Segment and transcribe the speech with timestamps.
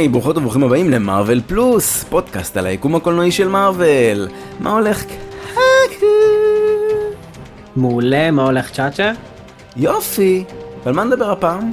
[0.00, 4.28] היי, ברוכות וברוכים הבאים למרוויל פלוס, פודקאסט על היקום הקולנועי של מארוול.
[4.60, 5.04] מה הולך?
[7.76, 9.12] מעולה, מה הולך צ'אצ'ה?
[9.76, 10.44] יופי.
[10.84, 11.72] ועל מה נדבר הפעם?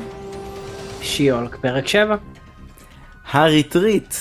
[1.02, 2.16] שיולק, פרק 7.
[3.32, 4.16] הריטריט.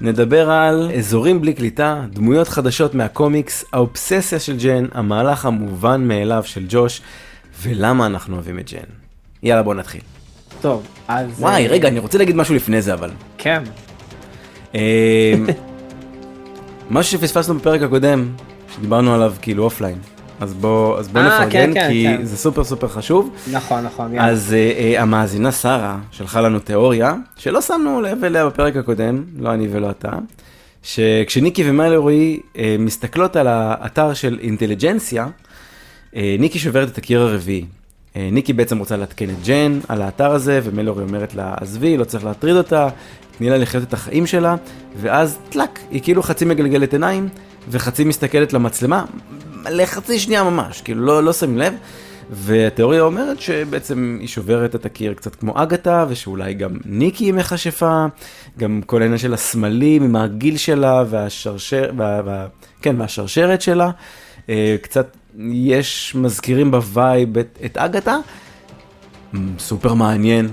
[0.00, 6.64] נדבר על אזורים בלי קליטה, דמויות חדשות מהקומיקס, האובססיה של ג'ן, המהלך המובן מאליו של
[6.68, 7.00] ג'וש,
[7.62, 8.88] ולמה אנחנו אוהבים את ג'ן.
[9.42, 10.00] יאללה בוא נתחיל.
[10.60, 11.26] טוב, אז...
[11.38, 13.10] וואי, אה, רגע, אני רוצה להגיד משהו לפני זה אבל.
[13.44, 13.62] כן.
[14.74, 15.34] אה,
[16.90, 18.28] משהו שפספסנו בפרק הקודם,
[18.74, 19.98] שדיברנו עליו כאילו offline.
[20.40, 22.24] אז בוא, אז בוא אה, נפרגן, כן, כן, כי כן.
[22.24, 23.30] זה סופר סופר חשוב.
[23.52, 24.18] נכון, נכון.
[24.18, 29.54] אז אה, אה, המאזינה שרה שלחה לנו תיאוריה, שלא שמנו לב אליה בפרק הקודם, לא
[29.54, 30.10] אני ולא אתה,
[30.82, 35.26] שכשניקי ומלורי אה, מסתכלות על האתר של אינטליג'נסיה,
[36.16, 37.64] אה, ניקי שוברת את הקיר הרביעי.
[38.32, 42.24] ניקי בעצם רוצה לעדכן את ג'ן על האתר הזה, ומלורי אומרת לה, עזבי, לא צריך
[42.24, 42.88] להטריד אותה,
[43.38, 44.56] תני לה לחיות את החיים שלה,
[44.96, 47.28] ואז טלאק, היא כאילו חצי מגלגלת עיניים,
[47.68, 49.04] וחצי מסתכלת למצלמה,
[49.70, 51.74] לחצי שנייה ממש, כאילו לא, לא שמים לב.
[52.30, 58.06] והתיאוריה אומרת שבעצם היא שוברת את הקיר קצת כמו אגתה, ושאולי גם ניקי היא מכשפה,
[58.58, 62.46] גם כל העניין של הסמלים עם הגיל שלה והשרשר, וה, וה,
[62.82, 63.90] כן, והשרשרת שלה.
[64.48, 68.16] אה, קצת יש מזכירים ב vibe את, את אגתה.
[69.58, 70.48] סופר מעניין,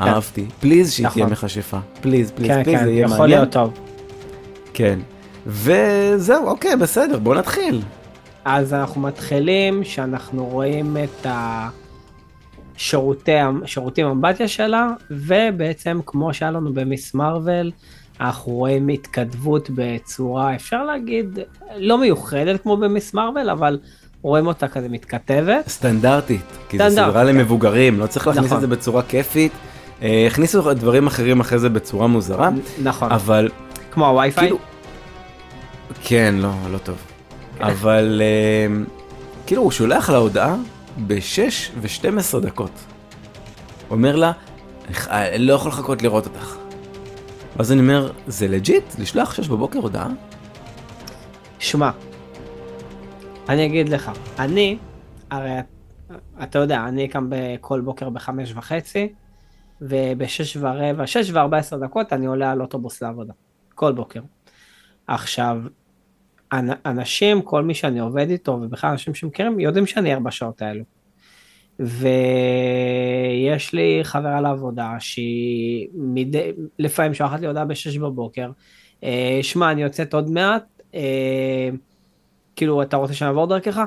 [0.00, 0.46] אהבתי.
[0.60, 1.32] please שהיא תהיה נכון.
[1.32, 1.78] מכשפה.
[2.00, 3.38] please, please, כן, please, כן, זה יהיה יכול מעניין.
[3.38, 3.78] להיות טוב.
[4.74, 4.98] כן.
[5.46, 7.82] וזהו, אוקיי, בסדר, בוא נתחיל.
[8.44, 11.26] אז אנחנו מתחילים שאנחנו רואים את
[12.76, 13.32] השירותי,
[13.66, 17.14] שירותים אמבטיה שלה, ובעצם כמו שהיה לנו ב Ms.
[17.14, 17.72] Marvel,
[18.20, 21.38] אנחנו רואים התכתבות בצורה, אפשר להגיד,
[21.76, 23.78] לא מיוחדת כמו במיס מרוויל, אבל
[24.22, 25.68] רואים אותה כזה מתכתבת.
[25.68, 27.26] סטנדרטית, כי זו סדרה כן.
[27.26, 28.56] למבוגרים, לא צריך להכניס נכון.
[28.56, 29.52] את זה בצורה כיפית.
[30.02, 32.50] אה, הכניסו דברים אחרים אחרי זה בצורה מוזרה,
[32.82, 33.50] נכון, אבל
[33.90, 34.44] כמו הווי-פיי.
[34.44, 34.58] כאילו...
[36.04, 36.96] כן, לא, לא טוב.
[37.60, 38.82] אבל אה,
[39.46, 40.56] כאילו הוא שולח לה הודעה
[41.06, 41.40] ב-6
[41.80, 42.70] ו-12 דקות.
[43.90, 44.32] אומר לה,
[45.08, 46.56] "אני לא יכול לחכות לראות אותך.
[47.56, 48.84] ואז אני אומר, זה legit?
[48.98, 50.08] לשלוח 6 בבוקר הודעה?
[51.58, 51.90] שמע,
[53.48, 54.78] אני אגיד לך, אני,
[55.30, 55.50] הרי
[56.42, 59.08] אתה יודע, אני קם כל בוקר בחמש וחצי,
[59.88, 63.32] ובשש ורבע, שש וארבע עשר דקות אני עולה על אוטובוס לעבודה,
[63.74, 64.20] כל בוקר.
[65.06, 65.58] עכשיו,
[66.52, 70.84] אנ- אנשים, כל מי שאני עובד איתו, ובכלל אנשים שמכירים, יודעים שאני ער בשעות האלו.
[71.78, 78.50] ויש לי חברה לעבודה שהיא מדי, לפעמים שולחת לי הודעה בשש בבוקר,
[79.04, 80.64] אה, שמע, אני יוצאת עוד מעט,
[80.94, 81.68] אה,
[82.56, 83.80] כאילו, אתה רוצה שנעבור דרכך?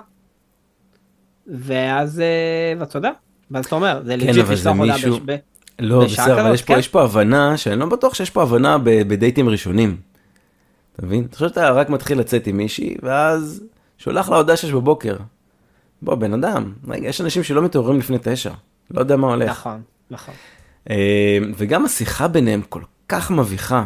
[1.47, 3.11] ואז, אה, ואתה יודע,
[3.51, 5.35] ואז אתה אומר, זה לג'יט כן, זה לשלוח הודעה מישהו- בש- ב-
[5.79, 6.79] לא, בסדר, אבל יש פה, כן.
[6.79, 9.97] יש פה הבנה, שאני לא בטוח שיש פה הבנה בדייטים ראשונים.
[10.95, 11.23] אתה מבין?
[11.25, 13.63] אתה חושב שאתה רק מתחיל לצאת עם מישהי, ואז
[13.97, 15.15] שולח לה הודעה שש בבוקר.
[16.01, 18.51] בוא, בן אדם, רגע, יש אנשים שלא מתעוררים לפני תשע.
[18.91, 19.49] לא יודע מה הולך.
[19.49, 20.33] נכון, נכון.
[20.89, 23.85] אה, וגם השיחה ביניהם כל כך מביכה.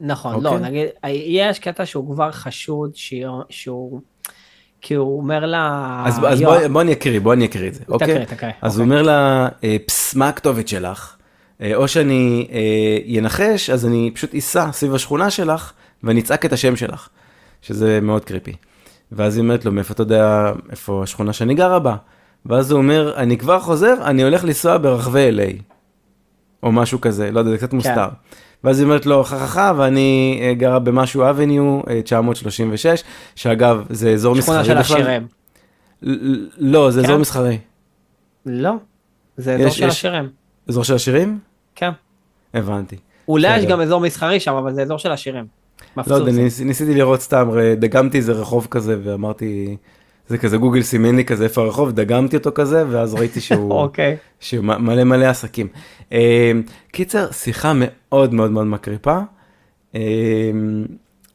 [0.00, 0.50] נכון, אוקיי.
[0.50, 0.86] לא, נגיד,
[1.26, 4.00] יש קטע שהוא כבר חשוד, שהוא- שהוא,
[4.86, 7.74] כי הוא אומר לה, אז, אז יואו, בוא, בוא אני אקריא, בוא אני אקריא את
[7.74, 8.08] זה, אוקיי?
[8.08, 8.84] תקריא, תקריא, אז אוקיי.
[8.84, 11.16] הוא אומר לה, אה, פס, מה הכתובת שלך?
[11.60, 15.72] אה, או שאני אה, אנחש, אז אני פשוט אסע סביב השכונה שלך,
[16.02, 17.08] ואני אצעק את השם שלך,
[17.62, 18.52] שזה מאוד קריפי.
[19.12, 21.96] ואז היא אומרת לו, מאיפה אתה יודע איפה השכונה שאני גרה בה?
[22.46, 25.62] ואז הוא אומר, אני כבר חוזר, אני הולך לנסוע ברחבי LA.
[26.62, 27.76] או משהו כזה, לא יודע, זה קצת כן.
[27.76, 28.08] מוסתר.
[28.64, 33.02] ואז היא אומרת לו, חככה, ואני אה, גרה במשהו אבניו, אה, 936,
[33.34, 34.96] שאגב, זה אזור מסחרי שכונה בכלל.
[34.96, 35.26] של השירים.
[36.02, 37.06] ל- לא, זה כן?
[37.06, 37.58] אזור מסחרי.
[38.46, 38.72] לא,
[39.36, 40.28] זה אזור יש- של יש- השירים.
[40.68, 41.38] אזור של השירים?
[41.74, 41.90] כן.
[42.54, 42.96] הבנתי.
[43.28, 43.64] אולי יש.
[43.64, 45.44] גם אזור מסחרי שם, אבל זה אזור של השירים.
[45.96, 46.14] לא.
[46.14, 49.76] יודע, ניס, ניסיתי לראות סתם, דגמתי איזה רחוב כזה ואמרתי,
[50.28, 54.16] זה כזה גוגל סימן לי כזה איפה הרחוב, דגמתי אותו כזה, ואז ראיתי שהוא, אוקיי.
[54.40, 55.68] שהוא מלא מלא עסקים.
[56.12, 56.52] אה,
[56.92, 59.18] קיצר, שיחה מאוד מאוד מאוד מקריפה,
[59.94, 60.00] אה,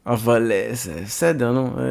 [0.06, 1.82] אבל אה, זה בסדר, נו, אה,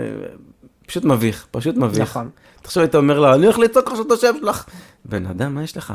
[0.88, 2.01] פשוט מביך, פשוט מביך.
[2.01, 2.30] נכון.
[2.62, 4.66] תחשוב, היית אומר לה, אני הולך לצעוק עכשיו את השם שלך.
[5.06, 5.94] בן אדם, מה יש לך?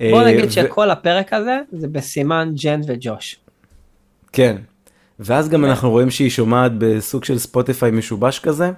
[0.00, 3.36] בוא אה, נגיד ו- שכל הפרק הזה זה בסימן ג'ן וג'וש.
[4.32, 4.56] כן.
[5.18, 8.70] ואז גם אנחנו רואים שהיא שומעת בסוג של ספוטיפיי משובש כזה,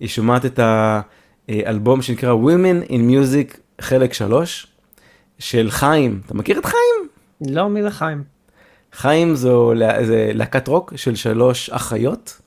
[0.00, 0.60] היא שומעת את
[1.48, 4.66] האלבום שנקרא Women in Music חלק 3,
[5.38, 6.20] של חיים.
[6.26, 7.08] אתה מכיר את חיים?
[7.56, 8.22] לא, מי זה חיים?
[8.92, 12.40] חיים זו זה להקת רוק של שלוש אחיות,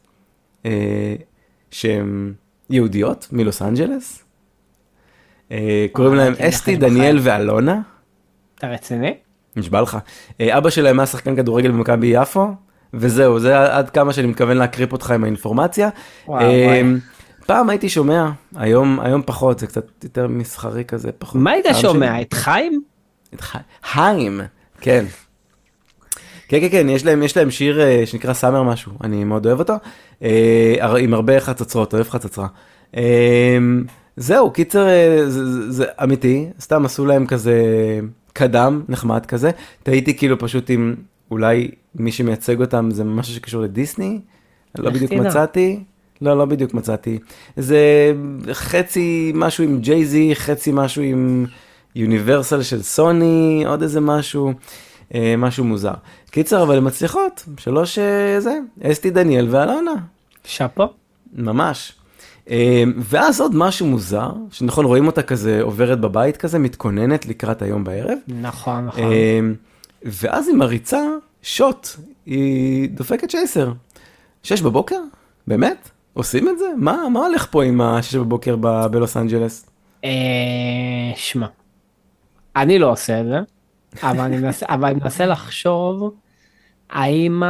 [0.66, 1.16] אה,
[1.72, 2.34] שהן
[2.70, 4.24] יהודיות מלוס אנג'לס.
[5.52, 6.76] אה, קוראים וואי, להם אסתי.
[6.76, 7.82] דניאל ואלונה.
[8.56, 9.14] אתה רציני?
[9.56, 9.98] נשבע לך.
[10.42, 12.48] אה, אבא שלהם היה שחקן כדורגל במכבי יפו,
[12.94, 15.90] וזהו, זה עד כמה שאני מתכוון להקריפ אותך עם האינפורמציה.
[16.28, 16.84] וואו, אה, וואי.
[17.46, 21.42] פעם הייתי שומע, היום, היום פחות, זה קצת יותר מסחרי כזה, פחות.
[21.42, 22.08] מה היית שומע?
[22.16, 22.82] שלי- את חיים?
[23.34, 24.42] את חי- חיים,
[24.82, 25.06] כן.
[26.48, 29.60] כן, כן, כן, יש להם, יש להם שיר אה, שנקרא סאמר משהו, אני מאוד אוהב
[29.60, 29.74] אותו,
[30.80, 32.48] הר- עם הרבה חצוצרות, אוהב חצוצרה.
[32.98, 33.58] אה,
[34.18, 37.64] זהו, קיצר, אה, זה, זה, זה אמיתי, סתם עשו להם כזה
[38.34, 39.52] קדם, נחמד כזה,
[39.84, 40.96] תהיתי כאילו פשוט אם
[41.32, 44.20] אולי מי שמייצג אותם זה משהו שקשור לדיסני,
[44.78, 45.12] לא בדיוק?
[45.28, 45.80] מצאתי.
[46.22, 47.20] לא, לא בדיוק מצאתי.
[47.58, 48.14] זה
[48.52, 51.46] חצי משהו עם ג'ייזי, חצי משהו עם
[51.96, 54.54] יוניברסל של סוני, עוד איזה משהו,
[55.16, 55.94] אה, משהו מוזר.
[56.32, 59.94] קיצר, אבל הן מצליחות, שלוש אה, זה, אסתי דניאל ואלונה,
[60.46, 60.88] שאפו.
[61.34, 61.94] ממש.
[62.50, 67.84] אה, ואז עוד משהו מוזר, שנכון, רואים אותה כזה עוברת בבית כזה, מתכוננת לקראת היום
[67.84, 68.18] בערב.
[68.28, 69.04] נכון, נכון.
[69.04, 69.40] אה,
[70.04, 71.02] ואז היא מריצה
[71.42, 71.88] שוט,
[72.26, 73.72] היא דופקת שייסר.
[74.44, 75.00] שש בבוקר?
[75.48, 75.90] באמת?
[76.14, 76.66] עושים את זה?
[76.78, 79.70] מה, מה הולך פה עם השש בבוקר ב- בלוס אנג'לס?
[80.04, 80.10] אה,
[81.16, 81.48] שמע,
[82.56, 83.40] אני לא עושה את זה,
[84.04, 86.16] אבל אני מנסה, אבל אני מנסה לחשוב
[86.90, 87.44] האם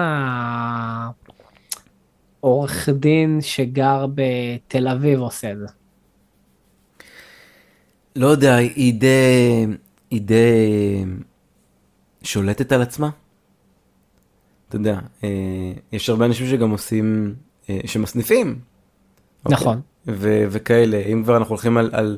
[2.44, 5.68] העורך דין שגר בתל אביב עושה את זה.
[8.16, 9.68] לא יודע, היא די,
[10.12, 11.06] היא די
[12.24, 13.10] שולטת על עצמה.
[14.68, 17.36] אתה יודע, אה, יש הרבה אנשים שגם עושים,
[17.86, 18.56] שמסניפים.
[19.46, 19.56] אוקיי?
[19.58, 19.82] נכון.
[20.08, 22.18] ו- וכאלה, אם כבר אנחנו הולכים על, על...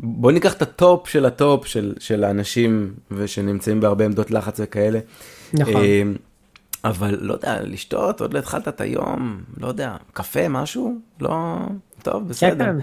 [0.00, 4.60] בוא ניקח את ה top של ה top של, של האנשים ושנמצאים בהרבה עמדות לחץ
[4.62, 4.98] וכאלה.
[5.54, 5.74] נכון.
[5.76, 6.02] אה,
[6.84, 10.98] אבל לא יודע, לשתות, עוד לא התחלת את היום, לא יודע, קפה, משהו?
[11.20, 11.56] לא,
[12.02, 12.64] טוב, בסדר.
[12.64, 12.76] כן,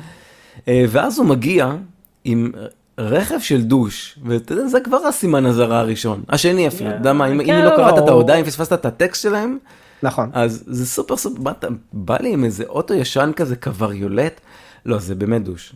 [0.68, 1.76] אה, ואז הוא מגיע
[2.24, 2.52] עם
[2.98, 6.24] רכב של douche, ואתה יודע, זה כבר הסימן אזהרה הראשון.
[6.30, 8.86] השני אפילו, אתה יודע מה, אם כן, לא קראת את הוא- ההודעה, אם פספסת את
[8.86, 9.58] הטקסט שלהם,
[10.04, 10.30] נכון.
[10.34, 14.42] אז זה סופר סופר, באת- בא לי עם איזה אוטו ישן כזה, קווריולט,
[14.86, 15.74] לא, זה באמת דוש.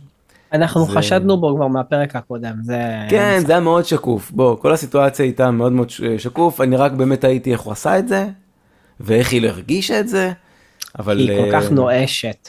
[0.52, 2.82] אנחנו זה- חשדנו בו כבר מהפרק הקודם, זה...
[3.10, 4.30] כן, זה היה מאוד שקוף.
[4.30, 8.08] בוא, כל הסיטואציה הייתה מאוד מאוד שקוף, אני רק באמת הייתי איך הוא עשה את
[8.08, 8.26] זה,
[9.00, 10.32] ואיך היא לא הרגישה את זה,
[10.98, 11.18] אבל...
[11.18, 12.48] היא כל אה, כך נואשת,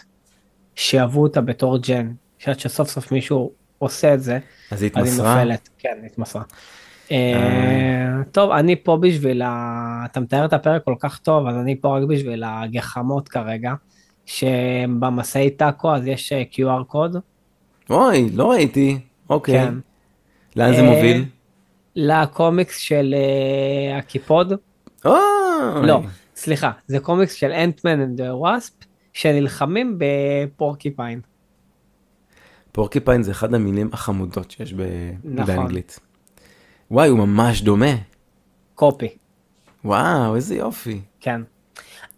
[0.75, 4.39] שאהבו אותה בתור ג'ן, שעד שסוף סוף מישהו עושה את זה,
[4.71, 5.35] אז היא אז היא התמסרה.
[5.43, 6.41] נופלת, כן, התמסרה.
[7.11, 10.05] אה, טוב, אני פה בשביל ה...
[10.05, 13.73] אתה מתאר את הפרק כל כך טוב, אז אני פה רק בשביל הגחמות כרגע,
[14.25, 17.17] שבמשאית טאקו אז יש אה, QR code,
[17.89, 18.99] אוי, לא ראיתי.
[19.29, 19.59] אוקיי.
[19.59, 19.73] כן.
[20.55, 21.25] לאן זה אה, מוביל?
[21.95, 23.15] לקומיקס של
[23.97, 24.53] הקיפוד.
[25.83, 26.01] לא,
[26.35, 28.73] סליחה, זה קומיקס של Ant-Man and Wasp,
[29.13, 31.21] שנלחמים ב Porcupine.
[32.71, 35.67] Porcupine זה אחד המילים החמודות שיש ב- נכון.
[36.91, 37.95] וואי, הוא ממש דומה.
[38.75, 39.07] copy.
[39.85, 41.01] וואו, איזה יופי.
[41.19, 41.41] כן.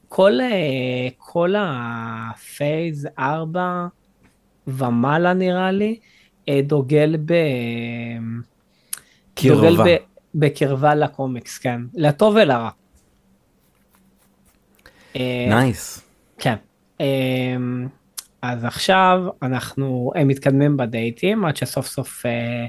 [0.09, 3.87] כל, אה, כל ה Phase 4
[4.67, 5.99] ומעלה נראה לי,
[6.49, 7.33] אה, דוגל ב...
[9.43, 9.83] דוגל קרבה.
[9.83, 9.97] ב,
[10.35, 11.81] בקרבה לקומיקס, כן.
[11.93, 12.69] לטוב ולרע.
[15.15, 16.01] אה, nice.
[16.37, 16.55] כן.
[17.01, 17.55] אה,
[18.41, 22.65] אז עכשיו אנחנו, הם מתקדמים בדייטים עד שסוף סוף אה,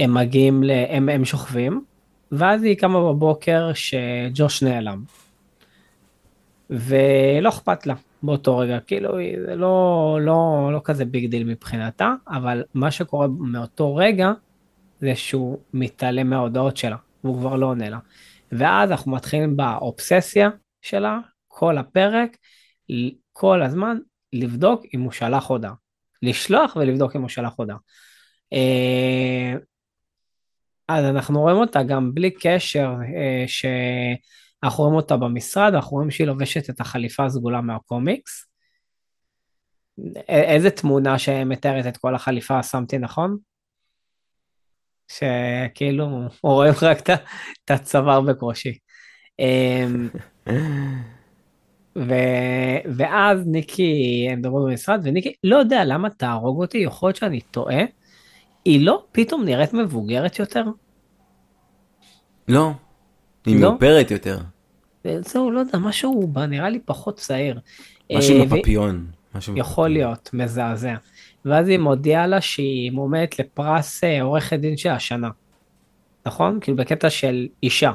[0.00, 1.84] הם מגיעים, ל, הם, הם שוכבים,
[2.32, 5.02] ואז היא קמה בבוקר שג'וש נעלם.
[6.70, 12.62] ולא אכפת לה באותו רגע, כאילו זה לא, לא, לא כזה big deal מבחינתה, אבל
[12.74, 14.32] מה שקורה מאותו רגע
[15.00, 17.98] זה שהוא מתעלם מההודעות שלה, והוא כבר לא עונה לה.
[18.52, 20.50] ואז אנחנו מתחילים באובססיה
[20.82, 22.36] שלה, כל הפרק,
[23.32, 23.98] כל הזמן
[24.32, 25.72] לבדוק אם הוא שלח הודעה.
[26.22, 27.76] לשלוח ולבדוק אם הוא שלח הודעה.
[30.88, 36.26] אז אנחנו רואים אותה גם בלי קשר, אה, שאנחנו רואים אותה במשרד, אנחנו רואים שהיא
[36.26, 38.46] לובשת את החליפה הסגולה מהקומיקס.
[40.28, 43.36] איזה תמונה שמתארת את כל החליפה שמתי נכון?
[45.08, 46.08] שכאילו
[46.42, 47.10] רואים רק
[47.64, 48.78] את הצוואר בקושי.
[49.38, 50.08] אמ,
[51.98, 52.14] ו...
[52.96, 57.84] ואז ניקי, הם מדברים במשרד, וניקי, לא יודע למה תהרוג אותי, יכול להיות שאני טועה,
[58.64, 60.64] היא לא פתאום נראית מבוגרת יותר?
[62.48, 62.72] לא.
[63.46, 63.70] היא לא?
[63.70, 64.38] מאופרת יותר.
[65.20, 67.60] זהו, לא יודע, משהו בה נראה לי פחות צעיר.
[68.12, 69.06] משהו אה, עם ו- הפפיון.
[69.34, 69.92] משהו יכול הפפיון.
[69.92, 70.94] להיות, מזעזע.
[71.44, 75.28] ואז היא מודיעה לה שהיא מועמדת לפרס אה, עורכת דין של השנה.
[76.26, 76.58] נכון?
[76.60, 77.92] כאילו בקטע של אישה.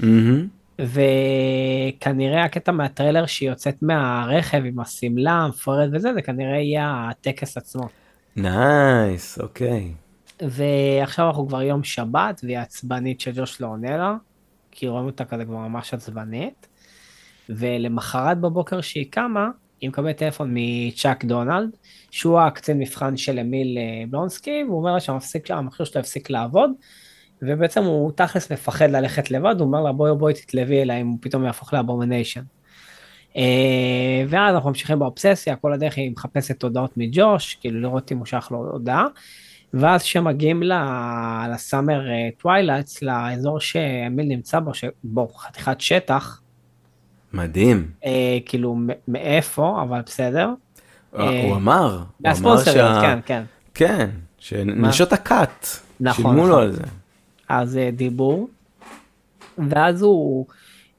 [0.00, 0.48] מהמם.
[0.78, 7.88] וכנראה הקטע מהטריילר שהיא יוצאת מהרכב עם השמלה המפוארת וזה, זה כנראה יהיה הטקס עצמו.
[8.36, 9.92] nice, אוקיי.
[10.42, 14.16] ועכשיו אנחנו כבר יום שבת, והיא עצבנית שג'וש לא עונה לה,
[14.70, 16.68] כי רואים אותה כזה כבר ממש עצבנית.
[17.48, 19.48] ולמחרת בבוקר שהיא קמה,
[19.80, 21.70] היא מקבלת טלפון מצ'אק דונלד,
[22.10, 26.70] שהוא הקצין מבחן של אמיל אה, בלונסקי, והוא אומר לה שהמכשיר שלו הפסיק לעבוד,
[27.42, 31.18] ובעצם הוא תכלס מפחד ללכת לבד, הוא אומר לה בואי בואי תתלווי אליי אם הוא
[31.20, 32.42] פתאום יהפוך ל Abomination.
[33.36, 38.26] אה, ואז אנחנו ממשיכים באובססיה, כל הדרך היא מחפשת הודעות מג'וש, כאילו לראות אם הוא
[38.26, 39.06] שלח לו הודעה.
[39.74, 40.62] ואז כשמגיעים
[41.52, 42.00] ל Summer
[42.38, 46.40] Twilights, אה, לאזור שאמיל נמצא בו, שבו חתיכת שטח.
[47.32, 47.90] מדהים.
[48.04, 48.76] אה, כאילו
[49.08, 50.50] מאיפה, אבל בסדר.
[51.10, 53.00] הוא אה, אמר, הוא אמר שה...
[53.02, 53.42] כן, כן.
[53.74, 55.66] כן, שנשות הכת,
[56.00, 56.48] נכון, שילמו נכון.
[56.48, 56.82] לו על זה.
[57.48, 58.48] אז אה, דיבור,
[59.58, 60.46] ואז הוא,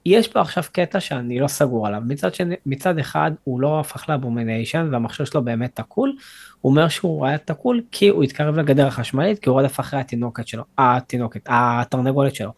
[0.10, 4.10] יש פה עכשיו קטע שאני לא סגור עליו, מצד, שני, מצד אחד הוא לא הפך
[4.10, 6.16] ל Abomination והמכשיר שלו באמת תקול,
[6.62, 10.48] הוא אומר שהוא היה תקול כי הוא התקרב לגדר החשמלית, כי הוא רודף אחרי התינוקת
[10.48, 12.52] שלו, התינוקת, התרנגולת שלו.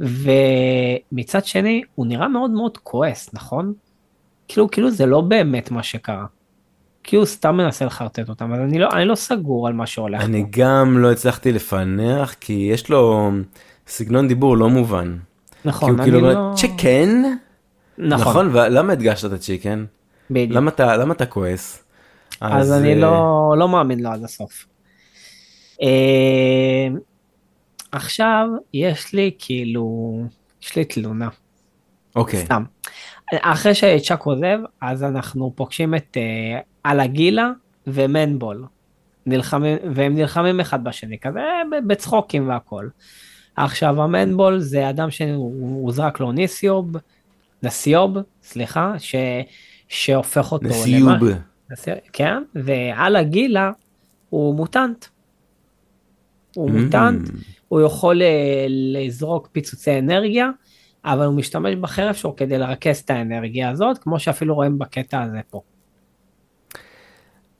[0.00, 3.72] ומצד שני, הוא נראה מאוד מאוד כועס, נכון?
[4.48, 6.26] כאילו, כאילו זה לא באמת מה שקרה.
[7.04, 10.24] כי הוא סתם מנסה לחרטט אותם, אז אני לא, אני לא סגור על מה שהולך
[10.24, 10.48] אני פה.
[10.50, 13.30] גם לא הצלחתי לפענח, כי יש לו
[13.86, 15.16] סגנון דיבור לא מובן.
[15.64, 16.52] נכון, אני כאילו לא...
[16.56, 17.22] צ'יקן?
[17.98, 18.20] נכון.
[18.20, 19.84] נכון, ולמה הדגשת את הצ'יקן?
[20.30, 20.56] בדיוק.
[20.56, 21.84] למה אתה, למה אתה כועס?
[22.40, 24.66] אז, אז אני לא, לא מאמין לו עד הסוף.
[25.82, 26.88] אה,
[27.92, 30.20] עכשיו יש לי כאילו,
[30.62, 31.28] יש לי תלונה.
[32.16, 32.44] אוקיי.
[32.44, 32.64] סתם.
[33.40, 37.50] אחרי שצ'אק עוזב, אז אנחנו פוגשים את uh, אללה גילה
[37.86, 38.64] ומנבול.
[39.26, 41.40] נלחמים, והם נלחמים אחד בשני, כזה
[41.86, 42.88] בצחוקים והכל.
[43.56, 46.96] עכשיו המנבול זה אדם שהוזרק לו ניסיוב,
[47.62, 49.14] נסיוב, סליחה, ש,
[49.88, 51.08] שהופך אותו נסיוב.
[51.08, 51.38] למה,
[52.12, 53.70] כן, ועל הגילה
[54.30, 55.04] הוא מוטנט.
[56.54, 56.72] הוא mm.
[56.72, 57.28] מוטנט,
[57.68, 60.50] הוא יכול אה, לזרוק פיצוצי אנרגיה,
[61.04, 65.40] אבל הוא משתמש בחרב שלו כדי לרכז את האנרגיה הזאת, כמו שאפילו רואים בקטע הזה
[65.50, 65.60] פה.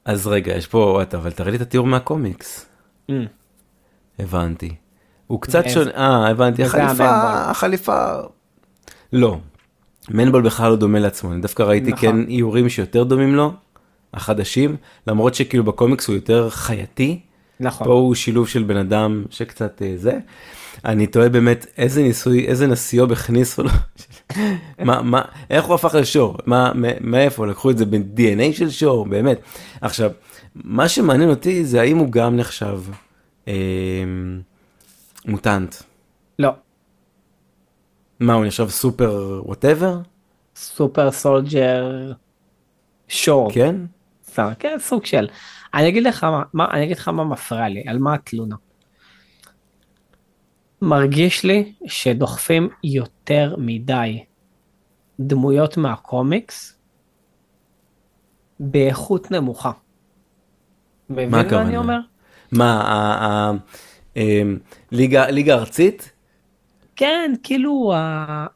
[0.05, 2.69] אז רגע, יש פה, אבל תראה לי את התיאור מהקומיקס.
[3.11, 3.13] Mm.
[4.19, 4.75] הבנתי.
[5.27, 7.09] הוא קצת שונה, אה, הבנתי, החליפה,
[7.49, 8.13] החליפה,
[9.13, 9.37] לא.
[10.09, 12.01] מנבול בכלל לא דומה לעצמו, אני דווקא ראיתי נכון.
[12.01, 13.53] כן איורים שיותר דומים לו,
[14.13, 14.75] החדשים,
[15.07, 17.19] למרות שכאילו בקומיקס הוא יותר חייתי.
[17.59, 17.87] נכון.
[17.87, 20.19] פה הוא שילוב של בן אדם שקצת אה, זה.
[20.85, 23.69] אני תוהה באמת איזה ניסוי, איזה נסיוב הכניסו לו,
[24.85, 29.39] מה, מה, איך הוא הפך לשור, מה, מאיפה, לקחו את זה ב-DNA של שור, באמת.
[29.81, 30.11] עכשיו,
[30.55, 32.79] מה שמעניין אותי זה האם הוא גם נחשב
[33.47, 33.53] אה,
[35.25, 35.75] מוטנט.
[36.39, 36.51] לא.
[38.19, 39.99] מה, הוא נחשב super whatever?
[40.55, 42.11] super soldier
[43.07, 43.51] sure.
[43.53, 43.75] כן?
[44.59, 45.27] כן, סוג של.
[45.73, 48.55] אני אגיד לך מה, מה, אני אגיד לך מה מפריע לי, על מה התלונה.
[50.81, 54.23] מרגיש לי שדוחפים יותר מדי
[55.19, 56.79] דמויות מהקומיקס
[58.59, 59.71] באיכות נמוכה.
[61.09, 61.99] מבין מה אני אומר?
[62.51, 63.51] מה,
[64.15, 64.57] אמ,
[64.91, 66.11] ליגה ארצית?
[66.95, 67.93] כן, כאילו,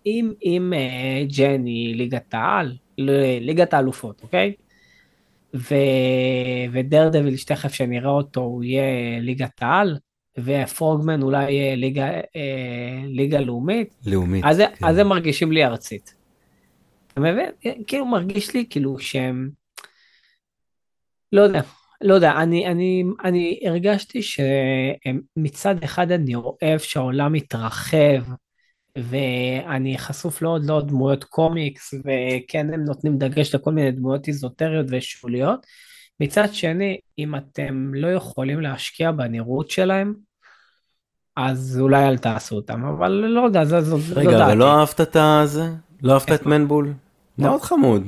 [0.06, 2.78] אם, אם אה, ג'ני ליגת העל,
[3.42, 4.54] ליגת האלופות, אוקיי?
[5.56, 5.76] ו...
[6.72, 9.98] ודרדוויל שתכף שנראה אותו הוא יהיה ליגת העל,
[10.38, 13.96] ופרוגמן אולי יהיה ליגה, אה, ליגה לאומית.
[14.06, 14.44] לאומית.
[14.48, 14.86] אז, כן.
[14.86, 16.16] אז הם מרגישים לי ארצית.
[17.14, 17.50] אתה מבין?
[17.88, 19.50] כאילו מרגיש לי כאילו שהם...
[21.32, 21.62] לא יודע,
[22.02, 28.24] לא יודע, אני, אני, אני הרגשתי שמצד אחד אני אוהב שהעולם מתרחב,
[28.98, 35.66] ואני חשוף לעוד לעוד דמויות קומיקס, וכן הם נותנים דגש לכל מיני דמויות איזוטריות ושוליות.
[36.20, 40.14] מצד שני, אם אתם לא יכולים להשקיע בנראות שלהם,
[41.36, 44.28] אז אולי אל תעשו אותם, אבל לא יודע, זו דעתי.
[44.28, 45.70] רגע, אבל לא אהבת את הזה?
[46.02, 46.86] לא אהבת את מנבול?
[46.86, 46.94] לא.
[47.46, 48.08] מאוד חמוד.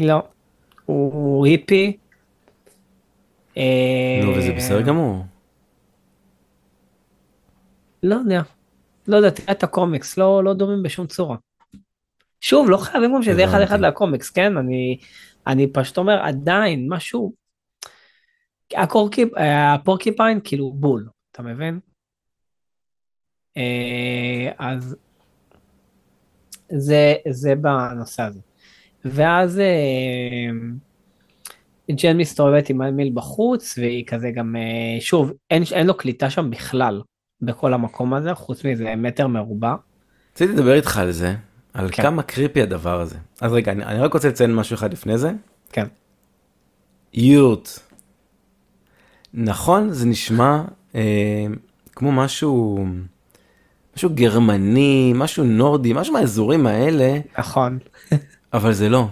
[0.00, 0.22] לא.
[0.84, 1.96] הוא היפי.
[4.24, 5.24] נו, וזה בסדר גמור.
[8.02, 8.42] לא יודע.
[9.08, 11.36] לא יודע, תראה את הקומיקס, לא, לא דומים בשום צורה.
[12.40, 14.56] שוב, לא חייבים גם שזה יהיה אחד אחד לקומיקס, כן?
[14.56, 14.98] אני,
[15.46, 17.32] אני פשוט אומר, עדיין, משהו...
[18.74, 19.24] הקורקי,
[19.74, 21.80] הפורקיפיין כאילו בול, אתה מבין?
[23.56, 24.96] אה, אז
[26.68, 28.40] זה, זה בנושא הזה.
[29.04, 30.50] ואז אה,
[31.90, 36.50] ג'ן מסתובבת עם אמיל בחוץ, והיא כזה גם, אה, שוב, אין, אין לו קליטה שם
[36.50, 37.00] בכלל.
[37.42, 39.74] בכל המקום הזה, חוץ מזה מטר מרובע.
[40.34, 41.34] רציתי לדבר איתך על זה,
[41.74, 42.02] על כן.
[42.02, 43.16] כמה קריפי הדבר הזה.
[43.40, 45.32] אז רגע, אני, אני רק רוצה לציין משהו אחד לפני זה.
[45.72, 45.86] כן.
[47.14, 47.68] יוט.
[49.34, 50.62] נכון, זה נשמע
[50.94, 51.46] אה,
[51.92, 52.86] כמו משהו,
[53.96, 57.78] משהו גרמני, משהו נורדי, משהו מהאזורים האלה, נכון.
[58.52, 59.08] אבל זה לא.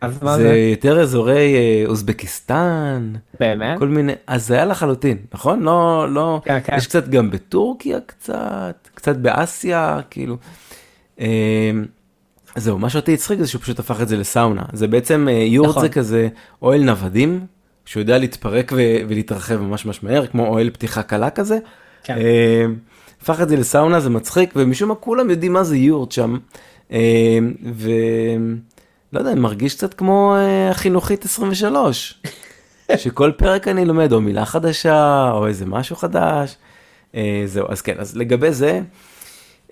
[0.00, 0.56] אז מה זה זה?
[0.58, 3.78] יותר אזורי אה, אוזבקיסטן, באמת?
[3.78, 5.62] כל מיני, אז זה היה לחלוטין, נכון?
[5.62, 6.76] לא, לא, כן, כן.
[6.76, 10.36] יש קצת גם בטורקיה קצת, קצת באסיה, כאילו.
[11.20, 11.70] אה,
[12.56, 14.62] זהו, מה שאותי הצחיק זה שהוא פשוט הפך את זה לסאונה.
[14.72, 15.82] זה בעצם, אה, יורט נכון.
[15.82, 16.28] זה כזה
[16.62, 17.46] אוהל נוודים,
[17.84, 21.58] שהוא יודע להתפרק ו- ולהתרחב ממש ממש מהר, כמו אוהל פתיחה קלה כזה.
[22.04, 22.16] כן.
[23.22, 26.36] הפך את זה לסאונה, זה מצחיק, ומשום מה כולם יודעים מה זה יורט שם.
[26.92, 27.38] אה,
[29.12, 32.22] ולא יודע, אני מרגיש קצת כמו אה, החינוכית 23,
[32.96, 36.56] שכל פרק אני לומד או מילה חדשה, או איזה משהו חדש.
[37.14, 38.80] אה, זהו, אז כן, אז לגבי זה,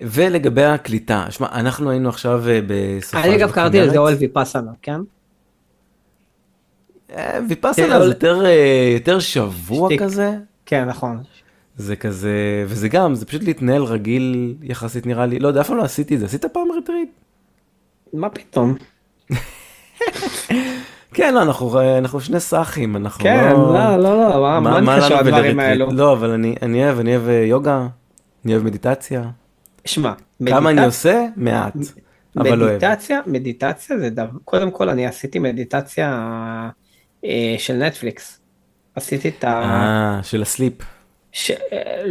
[0.01, 3.97] ולגבי הקליטה, שמע, אנחנו היינו עכשיו אה, בסופה אני אגב קראתי לזה.
[3.97, 5.01] אוהל ויפאסנה, כן?
[7.15, 8.43] אה, ויפאסנה כן, זה יותר,
[8.93, 10.01] יותר שבוע שתיקה.
[10.01, 10.37] כזה.
[10.65, 11.23] כן, נכון.
[11.77, 15.77] זה כזה, וזה גם, זה פשוט להתנהל רגיל יחסית נראה לי, לא יודע, אף פעם
[15.77, 17.09] לא עשיתי את זה, עשית פעם retreat?
[18.13, 18.75] מה פתאום?
[21.13, 23.73] כן, לא, אנחנו, אנחנו שני סאחים, אנחנו כן, לא...
[23.73, 25.59] לא, לא, לא, מה- מה לנו נקשר הדברים ול retreat?
[25.59, 25.91] האלו?
[25.91, 27.87] לא, אבל אני, אני אוהב, אני אוהב אה, יוגה,
[28.45, 29.23] אני אוהב מדיטציה.
[29.85, 30.11] שמע,
[30.47, 31.25] כמה אני מדיטציה- עושה?
[31.35, 31.73] מעט,
[32.37, 32.75] אבל לא אוהב.
[32.77, 36.09] מדיטציה, מדיטציה זה דבר, קודם כל אני עשיתי מדיטציה
[37.25, 38.39] אה, של נטפליקס.
[38.95, 39.47] עשיתי את ה...
[39.63, 40.73] אה, של ה sleep,
[41.31, 41.51] ש...
[41.51, 41.57] אה,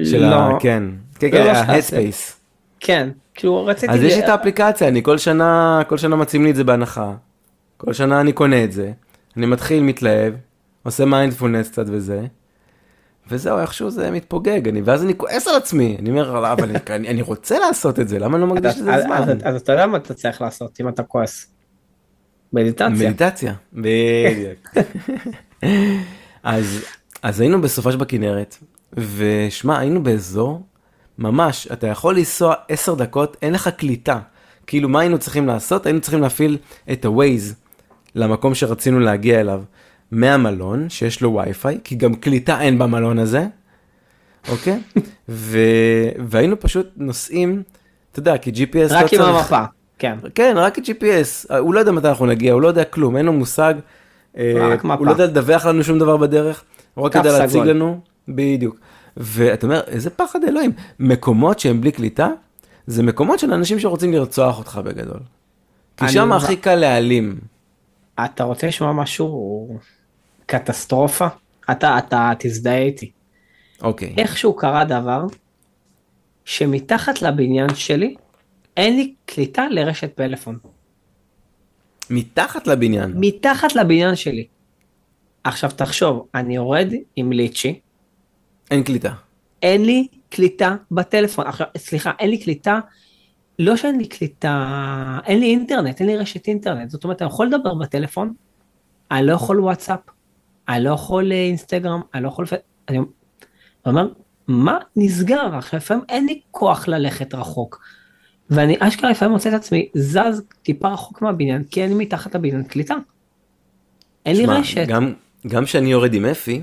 [0.04, 0.48] של לא, ה...
[0.60, 0.82] כן,
[1.18, 2.40] כן, לא, כן, לא של ה Headspace.
[2.80, 3.92] כן, כאילו רציתי...
[3.92, 7.14] אז יש לי את האפליקציה, אני כל שנה, כל שנה מציעים לי את זה בהנחה.
[7.76, 8.92] כל שנה אני קונה את זה,
[9.36, 10.34] אני מתחיל, מתלהב,
[10.82, 12.26] עושה מיינדפולנס קצת וזה,
[13.30, 17.08] וזהו, איכשהו זה מתפוגג, אני, ואז אני כועס על עצמי, אני אומר, "לא, אבל אני,
[17.08, 19.16] אני רוצה לעשות את זה, למה אני לא מקדיש לזה זמן?
[19.16, 21.46] אז- אז אתה יודע מה אתה צריך לעשות אם אתה כועס.
[22.52, 22.88] מדיטציה.
[22.88, 24.68] מדיטציה, בדיוק.
[26.42, 26.84] אז,
[27.22, 28.56] אז היינו בסופש בכנרת,
[28.92, 30.62] ושמע, היינו באזור,
[31.18, 34.18] ממש, אתה יכול לנסוע עשר דקות, אין לך קליטה.
[34.66, 35.86] כאילו, מה היינו צריכים לעשות?
[35.86, 36.58] היינו צריכים להפעיל
[36.92, 37.54] את ה-Waze
[38.14, 39.62] למקום שרצינו להגיע אליו,
[40.10, 43.46] מהמלון, שיש לו וי-פיי, כי גם קליטה אין במלון הזה,
[44.48, 44.80] אוקיי?
[45.28, 45.58] ו...
[46.28, 47.62] והיינו פשוט נוסעים,
[48.12, 49.22] אתה יודע, כי GPS לא רק צריך...
[49.22, 49.62] עם המפה.
[49.98, 50.18] כן.
[50.34, 53.32] כן, רק GPS, הוא לא יודע מתי אנחנו נגיע, הוא לא יודע כלום, אין לו
[53.32, 53.74] מושג.
[54.38, 54.94] אה, רק מפה.
[54.94, 57.62] הוא לא יודע לדווח לנו שום דבר בדרך, הוא רק יודע להציג.
[57.62, 58.76] לנו, בדיוק.
[59.16, 62.28] ואתה אומר, איזה פחד אלוהים, מקומות שהם בלי קליטה,
[62.86, 65.20] זה מקומות של אנשים שרוצים לרצוח אותך בגדול.
[65.96, 67.38] כי שם הכי קל להעלים.
[68.24, 69.78] אתה רוצה לשמוע משהו
[70.46, 71.26] קטסטרופה?
[71.70, 73.10] אתה, אתה תזדהה איתי.
[73.82, 74.14] אוקיי.
[74.18, 75.22] איכשהו קרה דבר
[76.44, 78.14] שמתחת לבניין שלי
[78.76, 80.58] אין לי קליטה לרשת פלאפון.
[82.10, 83.12] מתחת לבניין.
[83.16, 84.46] מתחת לבניין שלי.
[85.44, 87.80] עכשיו תחשוב, אני יורד עם ליצ'י,
[88.70, 89.12] אין קליטה.
[89.62, 91.46] אין לי קליטה בטלפון.
[91.46, 92.80] עכשיו, סליחה, אין לי קליטה,
[93.58, 96.90] לא שאין לי קליטה, אין לי אינטרנט, אין לי רשת אינטרנט.
[96.90, 98.32] זאת אומרת, אני יכול לדבר בטלפון,
[99.10, 100.00] אני לא יכול וואטסאפ,
[100.68, 102.46] אני לא יכול אה, אינסטגרם, אני לא יכול...
[102.88, 102.98] אני
[103.86, 104.08] אומר,
[104.48, 105.54] מה נסגר?
[105.54, 107.80] עכשיו, לפעמים אין לי כוח ללכת רחוק.
[108.50, 112.94] ואני אשכרה לפעמים מוצא את עצמי זז טיפה רחוק מהבניין, כי לי מתחת לבניין קליטה.
[114.26, 114.86] אין לי שמע, רשת.
[115.46, 116.62] גם כשאני יורד עם אפי,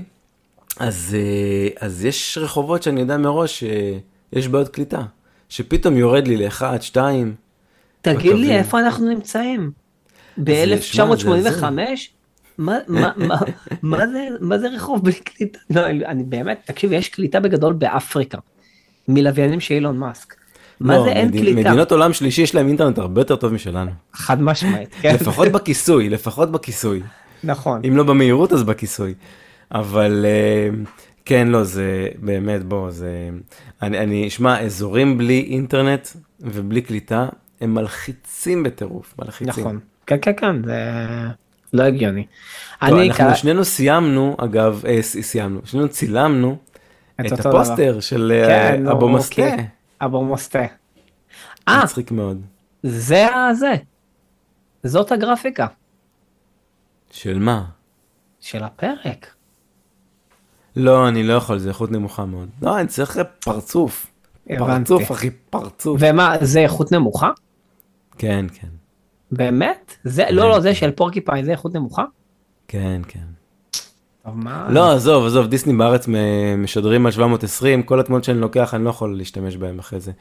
[0.80, 5.02] אז, אה, אז יש רחובות שאני יודע מראש שיש בעיות קליטה.
[5.48, 7.34] שפתאום יורד לי לאחד, שתיים.
[8.02, 8.50] תגיד לי בקווים.
[8.50, 9.70] איפה אנחנו נמצאים?
[10.46, 11.64] זה- שמע, זה ב-1985?
[12.58, 13.36] מה, מה, מה,
[13.82, 15.58] מה, זה, מה זה רחוב בלי קליטה?
[15.70, 18.38] לא, אני באמת, תקשיב, יש קליטה בגדול באפריקה,
[19.08, 20.34] מלוויינים של אילון מאסק.
[20.80, 21.60] מה לא, זה אין קליטה?
[21.60, 23.90] מדינות עולם שלישי יש להם אינטרנט הרבה יותר טוב משלנו.
[24.12, 27.02] חד משמעית, כן, לפחות בכיסוי, לפחות בכיסוי.
[27.44, 27.80] נכון.
[27.88, 29.14] אם לא במהירות אז בכיסוי.
[29.72, 30.68] אבל אה,
[31.24, 33.30] כן, לא, זה באמת, בוא, זה...
[33.82, 36.08] אני, אני, שמע, אזורים בלי אינטרנט
[36.40, 37.28] ובלי קליטה,
[37.60, 39.48] הם מלחיצים בטירוף, מלחיצים.
[39.48, 39.78] נכון.
[40.06, 40.74] כן, כן, כן, זה
[41.72, 42.26] לא הגיוני.
[42.80, 46.56] טוב, אני אנחנו קרא- שנינו סיימנו, אגב, אה, סיימנו, שנינו צילמנו
[47.20, 49.42] את את הפוסטר של אה, כן, נו, אבו מסטה.
[49.50, 49.66] אוקיי.
[50.02, 50.62] אבו מוסטה.
[51.68, 52.42] אה, מצחיק מאוד.
[52.82, 53.74] זה הזה.
[54.84, 55.66] זאת הגרפיקה
[57.10, 57.64] של מה?
[58.40, 59.34] של הפרק.
[60.76, 62.48] לא, אני לא יכול, זה איכות נמוכה מאוד.
[62.62, 64.06] לא, אני צריך פרצוף.
[64.58, 66.00] פרצוף, אחי, פרצוף.
[66.00, 67.30] ומה, זה איכות נמוכה?
[68.18, 68.68] כן, כן,
[69.32, 69.96] באמת?
[70.04, 72.04] זה, לא, לא, זה של פורקיפיי, זה איכות נמוכה?
[72.68, 73.18] כן, כן.
[74.34, 74.66] מה?
[74.70, 76.08] לא, עזוב, עזוב, דיסני בארץ
[76.58, 80.12] משדרים על 720, כל התמונות שאני לוקח, אני לא יכול להשתמש בהם אחרי זה.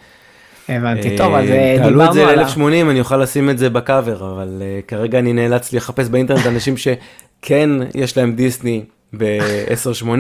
[0.70, 2.44] הבנתי, טוב, אז אה, תעלו את דיברנו זה על ה...
[2.44, 6.76] ל-1080, אני אוכל לשים את זה בקאבר, אבל אה, כרגע אני נאלץ לחפש באינטרנט אנשים
[6.78, 8.84] שכן יש להם דיסני
[9.18, 10.12] ב-1080,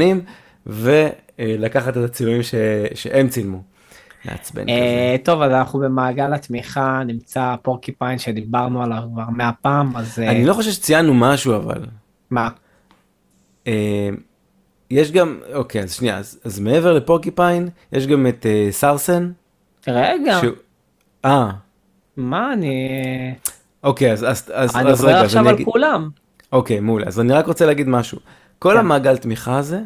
[0.68, 2.56] ולקחת את הצילומים ש...
[2.94, 3.62] שהם צילמו.
[4.26, 4.72] מעצבן כזה.
[4.72, 10.32] אה, טוב, אז אנחנו במעגל התמיכה, נמצא פורקיפיין שדיברנו עליו כבר מאה פעם, אז אה,
[10.32, 11.86] אני לא חושב שציינו משהו אבל.
[12.30, 12.50] מה?
[13.68, 14.10] אה,
[14.92, 19.32] יש גם, אוקיי, אז שנייה, אז, אז מעבר לפורקיפיין, יש גם את אה, סרסן.
[19.88, 20.40] רגע,
[21.26, 21.50] אה,
[22.18, 22.90] מה אני...
[23.84, 26.10] אוקיי, אז, אז, אז, אני אז רגע, עכשיו אני על אגיד, כולם.
[26.52, 28.18] אוקיי, מעולה, אז אני רק רוצה להגיד משהו.
[28.64, 28.78] כל כן.
[28.80, 29.82] המעגל תמיכה הזה,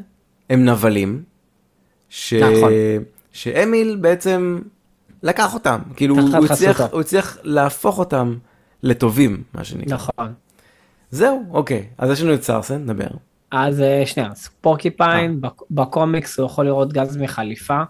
[0.50, 1.24] הם נבלים,
[2.10, 2.34] ש...
[2.34, 2.72] נכון.
[3.32, 4.60] שאמיל בעצם
[5.24, 6.82] לקח אותם, כאילו הוא הצליח.
[6.82, 8.38] הוא הצליח להפוך אותם
[8.84, 9.94] לטובים, מה שנקרא.
[9.96, 10.34] נכון.
[11.12, 13.08] זהו, אוקיי, אז יש לנו את סרסן, נדבר.
[13.52, 15.50] אז אה, שנייה, אז פורקיפיין, אה.
[15.50, 17.82] בק- בקומיקס הוא יכול לראות גז מחליפה.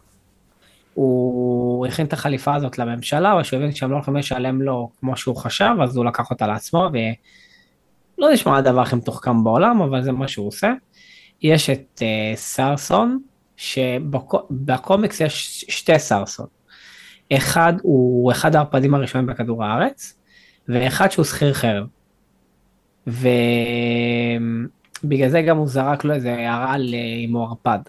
[0.93, 5.17] הוא הכין את החליפה הזאת לממשלה, אבל שהוא הבין שהם לא הולכים לשלם לו כמו
[5.17, 6.89] שהוא חשב, אז הוא לקח אותה לעצמו,
[8.17, 10.73] ולא נשמע הדבר הכי מתוחכם בעולם, אבל זה מה שהוא עושה.
[11.41, 13.19] יש את uh, סרסון,
[13.57, 16.47] שבקומיקס יש שתי סרסון.
[17.33, 20.19] אחד הוא אחד הערפדים הראשונים בכדור הארץ,
[20.67, 21.87] ואחד שהוא שכיר חרב.
[23.07, 23.29] ובגלל
[25.29, 27.79] זה גם הוא זרק לו איזה הערה על אם הוא ערפד.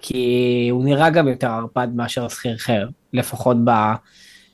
[0.00, 3.70] כי הוא נראה גם יותר ערפד מאשר שכיר חרב, לפחות ב,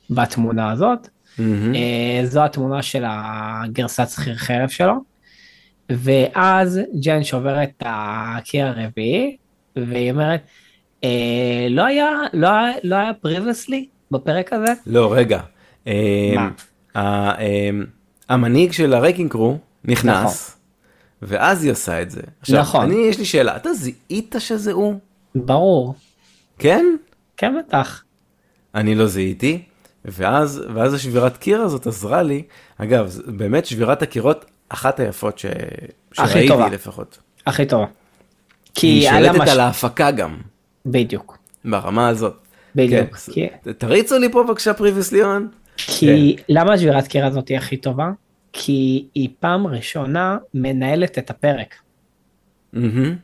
[0.09, 1.07] בתמונה הזאת.
[1.39, 4.93] אה, זו התמונה של הגרסת שכיר חרב שלו.
[5.89, 9.37] ואז ג'ן שוברת את הקיר הרביעי,
[9.75, 10.41] והיא אומרת,
[11.03, 11.09] אה,
[11.69, 12.49] לא היה, לא
[12.83, 14.73] לא היה previously בפרק הזה?
[14.87, 15.39] לא, רגע.
[15.87, 16.49] אה, מה?
[16.95, 17.69] ה- אה,
[18.29, 20.57] המנהיג של ה Wrecking Crew נכנס,
[21.21, 22.21] ואז היא עושה את זה.
[22.41, 22.85] עכשיו, נכון.
[22.91, 24.95] אני, יש לי שאלה, אתה זיהית שזה הוא?
[25.35, 25.95] ברור,
[26.59, 26.85] כן?
[27.37, 28.03] כן בטח.
[28.75, 29.61] אני לא זיהיתי,
[30.07, 32.43] ואז, ואז השבירת קיר הזאת עזרה לי.
[32.77, 35.45] אגב, באמת שבירת הקירות, אחת היפות ש...
[36.13, 36.69] שראיתי טובה.
[36.69, 37.17] לפחות.
[37.45, 37.85] הכי טובה.
[38.75, 39.49] כי היא שולטת מש...
[39.49, 40.37] על ההפקה גם,
[40.85, 42.37] בדיוק, ברמה הזאת.
[42.75, 43.15] בדיוק.
[43.15, 45.47] כן, כי, תריצו לי פה בבקשה פריביסלי און.
[45.77, 48.09] כי למה השבירת קיר הזאת היא הכי טובה?
[48.53, 51.75] כי היא פעם ראשונה מנהלת את הפרק.
[52.73, 53.15] מהמם.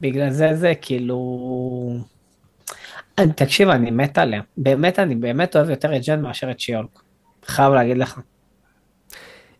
[0.00, 1.18] בגלל זה זה כאילו...
[3.36, 4.42] תקשיב, אני מת עליה.
[4.56, 7.02] באמת, אני באמת אוהב יותר את ג'ן מאשר את שיולק.
[7.44, 8.20] חייב להגיד לך.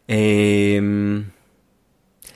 [0.08, 1.22] אמ,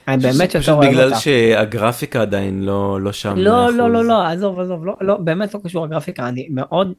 [0.09, 0.91] אני באמת יותר אוהב אותה.
[0.91, 3.35] בגלל שהגרפיקה עדיין לא, לא שם.
[3.37, 3.89] לא, לא, 100%.
[3.89, 6.93] לא, לא, עזוב, עזוב, לא, לא, באמת לא קשור לגרפיקה, אני מאוד,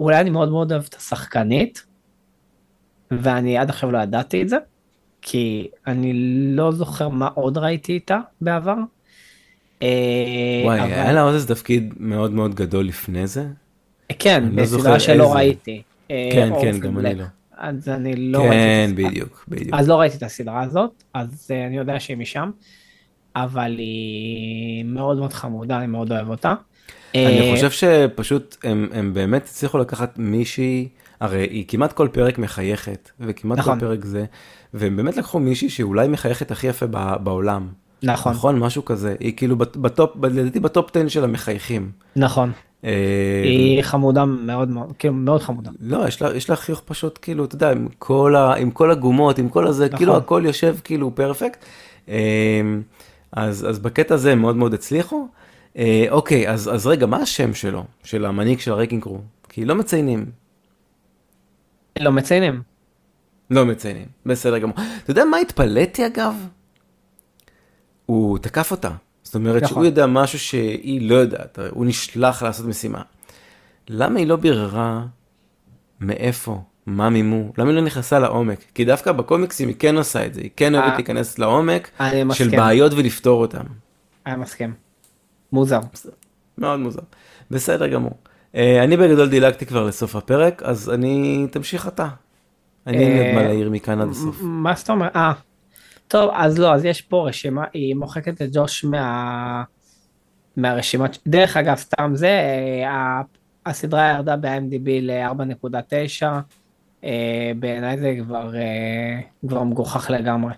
[0.00, 1.86] אולי אני מאוד מאוד אוהב את השחקנית,
[3.10, 4.56] ואני עד עכשיו לא ידעתי את זה,
[5.22, 6.12] כי אני
[6.56, 8.76] לא זוכר מה עוד ראיתי איתה בעבר.
[9.82, 9.88] אה,
[10.64, 13.46] וואי, היה לה עוד איזה תפקיד מאוד מאוד גדול לפני זה?
[14.18, 15.34] כן, לא בסדרה שלא.
[15.34, 15.82] ראיתי.
[16.10, 17.14] אה, כן, כן, גם אני.
[17.14, 17.24] לא.
[17.56, 18.92] אז אני לא כן, ראיתי.
[18.92, 19.10] את הסדרה.
[19.10, 19.74] בדיוק, בדיוק.
[19.74, 22.50] אז לא ראיתי את הסדרה הזאת, אז אה, אני יודע שהיא משם,
[23.36, 26.54] אבל היא מאוד מאוד חמודה, אני מאוד אוהב אותה.
[27.14, 30.88] אני חושב שפשוט הם, הם באמת הצליחו לקחת מישהי,
[31.20, 33.80] הרי היא כמעט כל פרק מחייכת, וכמעט נכון.
[33.80, 34.24] כל פרק זה,
[34.74, 36.86] והם באמת לקחו מישהי שאולי מחייכת הכי יפה
[37.18, 37.68] בעולם.
[38.02, 39.14] נכון, נכון, משהו כזה.
[39.20, 41.90] היא כאילו בט- ב top, לדעתי ב top 10 של המחייכים.
[42.16, 42.52] נכון.
[42.84, 42.90] אה,
[43.44, 45.70] היא חמודה מאוד מאוד, כאילו מאוד חמודה.
[45.80, 48.90] לא, יש לה, יש לה חיוך פשוט, כאילו, אתה יודע, עם כל, ה, עם כל
[48.90, 49.96] הגומות, עם כל הזה, נכון.
[49.98, 51.64] כאילו הכל יושב כאילו perfect.
[52.08, 52.14] אה,
[53.32, 55.28] אז, אז בקטע הזה הם מאוד מאוד הצליחו.
[55.78, 59.18] אה, אוקיי, אז, אז רגע, מה השם שלו, של המנהיג של ה Wrecking Crew?
[59.48, 60.26] כי לא מציינים.
[62.00, 62.62] לא מציינים.
[63.50, 64.74] לא מציינים, בסדר גמור.
[65.02, 66.34] אתה יודע מה התפלאתי אגב?
[68.06, 68.90] הוא תקף אותה.
[69.22, 69.74] זאת אומרת נכון.
[69.74, 73.02] שהוא יודע משהו שהיא לא יודעת, הוא נשלח לעשות משימה.
[73.88, 75.04] למה היא לא ביררה
[76.00, 77.52] מאיפה, מה מימו?
[77.58, 78.64] למה היא לא נכנסה לעומק?
[78.74, 82.24] כי דווקא בקומיקסים היא כן עושה את זה, היא כן אוהבת אה, להיכנס לעומק של
[82.24, 82.50] מסכים.
[82.50, 83.62] בעיות ולפתור אותן.
[84.26, 84.74] אני מסכים.
[85.52, 85.80] מוזר.
[86.58, 87.02] מאוד מוזר.
[87.50, 88.18] בסדר גמור.
[88.54, 92.08] אה, אני בגדול דילגתי כבר לסוף הפרק, אז אני, תמשיך אתה.
[92.86, 94.36] אני אין לי מה להעיר מכאן עד הסוף.
[94.40, 95.16] מה זאת אומרת?
[95.16, 95.32] אה.
[96.08, 99.62] טוב, אז לא, אז יש פה רשימה, היא מוחקת את ג'וש מה...
[100.56, 101.06] מהרשימה.
[101.26, 102.28] דרך אגב, סתם זה,
[102.84, 103.20] אה,
[103.66, 106.22] הסדרה ירדה ב-IMDb ל-4.9,
[107.04, 110.52] אה, בעיניי זה כבר, אה, כבר מגוחך לגמרי.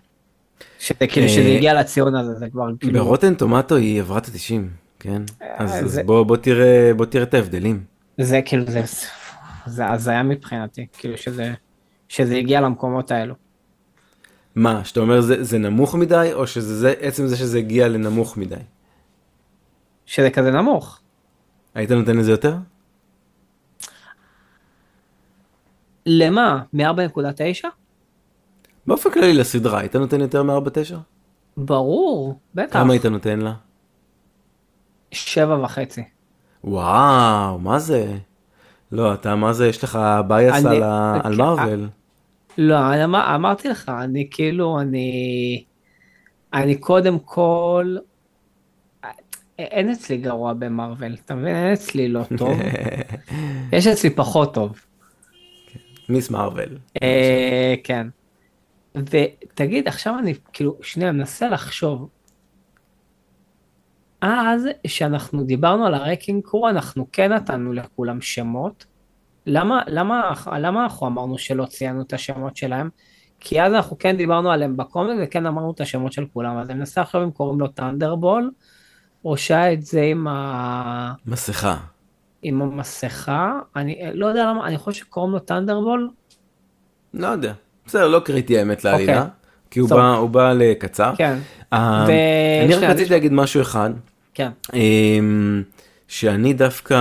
[0.78, 3.04] שזה כאילו, שזה הגיע לציון הזה, זה כבר כאילו...
[3.04, 4.52] ברוטן טומטו היא עברה את ה-90,
[5.00, 5.22] כן?
[5.56, 7.84] אז אז זה- בוא בוא תראה בוא תראה את ההבדלים.
[8.20, 8.82] זה כאילו, זה,
[9.66, 11.54] זה הזיה מבחינתי, כאילו שזה,
[12.08, 13.34] שזה הגיע למקומות האלו.
[14.54, 18.37] מה, שאתה אומר זה זה נמוך מדי, או שזה זה- עצם זה שזה הגיע לנמוך
[18.37, 18.54] מדי?
[20.06, 21.00] שזה כזה נמוך.
[21.74, 22.54] היית נותן לזה יותר?
[26.06, 26.62] למה?
[26.72, 27.68] מ-4.9?
[28.87, 30.94] באופן כללי לסדרה, היית נותן יותר מ-4.9?
[31.56, 32.72] ברור, בטח.
[32.72, 33.54] כמה היית נותן לה?
[35.12, 36.04] שבע וחצי.
[36.64, 38.16] וואו, מה זה?
[38.92, 41.88] לא, אתה, מה זה, יש לך בייס אני- על, ה- על כן, מארוול.
[42.58, 45.64] לא, אני אמר, אמרתי לך, אני כאילו, אני,
[46.52, 47.96] אני קודם כל,
[49.58, 51.56] אין אצלי גרוע במרוויל, אתה מבין?
[51.56, 52.58] אין אצלי לא טוב,
[53.72, 54.80] יש אצלי פחות טוב.
[56.08, 56.78] מיס מארוול.
[57.02, 58.06] אה, כן.
[58.94, 62.08] ותגיד, עכשיו אני כאילו, שנייה, מנסה לחשוב.
[64.20, 68.86] אז, שאנחנו דיברנו על הרקינג קרו, אנחנו כן נתנו לכולם שמות.
[69.48, 72.88] למה, למה, למה אנחנו אמרנו שלא ציינו את השמות שלהם?
[73.40, 76.58] כי אז אנחנו כן דיברנו עליהם בקומיקס וכן אמרנו את השמות של כולם.
[76.58, 78.50] אז אני מנסה עכשיו אם קוראים לו טנדרבול,
[79.24, 81.12] או שהיה את זה עם, ה...
[81.26, 81.76] מסכה.
[82.42, 83.58] עם המסכה.
[83.76, 86.11] אני לא יודע למה, אני חושב שקוראים לו טנדרבול.
[87.14, 87.52] לא יודע.
[87.87, 89.18] בסדר, לא קריטי האמת לעלילה.
[89.18, 89.30] אוקיי.
[89.70, 89.90] כי הוא.
[89.90, 91.12] בא, הוא בא לקצר.
[91.16, 91.38] כן,
[91.72, 93.90] אה, ו- אני רק רציתי להגיד משהו אחד.
[94.34, 94.50] כן.
[94.74, 95.62] אמ,
[96.08, 96.96] שאני דווקא,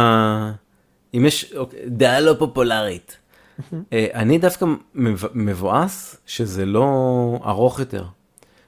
[1.17, 3.17] אם יש אוקיי, דעה לא פופולרית,
[3.93, 6.85] אה, אני דווקא מב- מבואס שזה לא
[7.45, 8.03] ארוך יותר.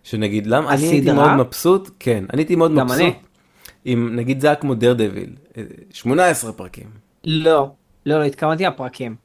[0.04, 1.12] שנגיד, למה, אני הייתי?
[1.12, 3.14] מאוד מבסוט, כן, אני הייתי מאוד מבסוט.
[3.86, 5.30] אם נגיד זה היה כמו דר דביל,
[5.92, 6.88] 18 פרקים.
[7.24, 7.72] לא,
[8.06, 9.16] לא, לא, התכוונתי לפרקים.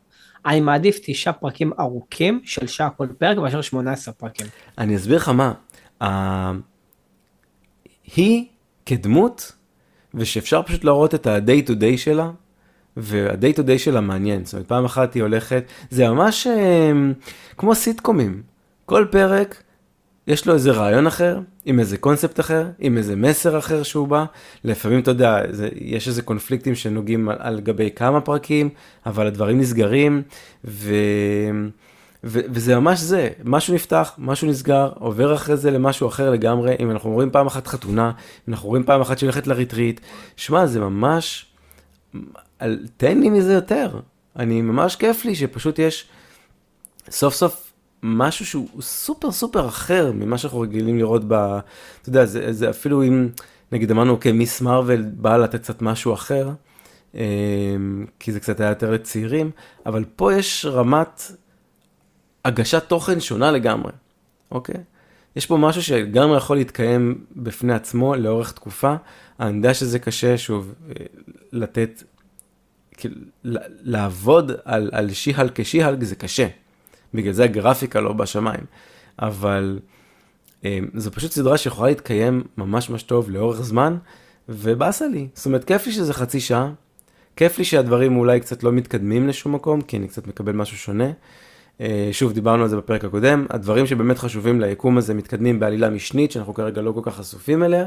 [0.46, 4.46] אני מעדיף תשעה פרקים ארוכים של שעה כל פרק מאשר 18 פרקים.
[4.78, 5.52] אני אסביר לך מה,
[6.02, 6.52] ה-
[8.16, 8.44] היא
[8.86, 9.52] כדמות,
[10.14, 12.30] ושאפשר פשוט להראות את ה-day to day שלה,
[12.96, 16.92] וה-day to day שלה מעניין, זאת אומרת פעם אחת היא הולכת, זה ממש אה,
[17.56, 18.42] כמו סיטקומים,
[18.86, 19.62] כל פרק
[20.26, 24.24] יש לו איזה רעיון אחר, עם איזה קונספט אחר, עם איזה מסר אחר שהוא בא,
[24.64, 28.68] לפעמים אתה יודע, זה, יש איזה קונפליקטים שנוגעים על, על גבי כמה פרקים,
[29.06, 30.22] אבל הדברים נסגרים,
[30.64, 30.94] ו...
[32.26, 36.90] ו- וזה ממש זה, משהו נפתח, משהו נסגר, עובר אחרי זה למשהו אחר לגמרי, אם
[36.90, 38.12] אנחנו רואים פעם אחת חתונה,
[38.48, 40.00] אם אנחנו רואים פעם אחת שהיא הולכת לריטריט,
[40.36, 41.46] שמע, זה ממש,
[42.96, 44.00] תן לי מזה יותר,
[44.36, 46.06] אני ממש כיף לי שפשוט יש
[47.10, 47.72] סוף סוף
[48.02, 51.32] משהו שהוא סופר סופר אחר ממה שאנחנו רגילים לראות ב...
[51.32, 53.28] אתה יודע, זה, זה אפילו אם,
[53.72, 56.50] נגיד אמרנו, אוקיי, מיס מרוויל באה לתת קצת משהו אחר,
[57.14, 57.20] אמ,
[58.20, 59.50] כי זה קצת היה יותר לצעירים,
[59.86, 61.22] אבל פה יש רמת
[62.44, 63.92] הגשת תוכן שונה לגמרי,
[64.50, 64.80] אוקיי?
[65.36, 68.94] יש פה משהו שגם יכול להתקיים בפני עצמו לאורך תקופה.
[69.40, 70.94] אני יודע שזה קשה, שוב, אה,
[71.52, 72.02] לתת,
[73.84, 76.46] לעבוד על, על שיהלק כשיהלק זה קשה.
[77.14, 78.64] בגלל זה הגרפיקה לא בשמיים.
[79.18, 79.78] אבל
[80.64, 83.96] אה, זו פשוט סדרה שיכולה להתקיים ממש ממש טוב לאורך זמן,
[84.48, 85.28] ובאסה לי.
[85.34, 86.70] זאת אומרת, כיף לי שזה חצי שעה,
[87.36, 91.10] כיף לי שהדברים אולי קצת לא מתקדמים לשום מקום, כי אני קצת מקבל משהו שונה.
[91.80, 96.32] אה, שוב, דיברנו על זה בפרק הקודם, הדברים שבאמת חשובים ליקום הזה מתקדמים בעלילה משנית,
[96.32, 97.86] שאנחנו כרגע לא כל כך חשופים אליה.